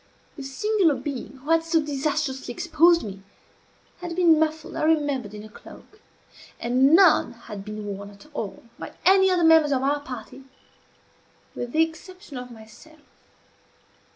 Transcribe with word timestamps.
The 0.35 0.41
singular 0.41 0.95
being 0.95 1.33
who 1.43 1.51
had 1.51 1.63
so 1.63 1.79
disastrously 1.79 2.51
exposed 2.51 3.03
me, 3.03 3.21
had 3.99 4.15
been 4.15 4.39
muffled, 4.39 4.75
I 4.75 4.81
remembered, 4.81 5.35
in 5.35 5.43
a 5.43 5.47
cloak; 5.47 6.01
and 6.59 6.95
none 6.95 7.33
had 7.33 7.63
been 7.63 7.85
worn 7.85 8.09
at 8.09 8.25
all 8.33 8.63
by 8.79 8.93
any 9.05 9.29
of 9.29 9.37
the 9.37 9.43
members 9.43 9.71
of 9.71 9.83
our 9.83 9.99
party, 9.99 10.45
with 11.53 11.71
the 11.71 11.83
exception 11.83 12.35
of 12.37 12.49
myself. 12.49 13.01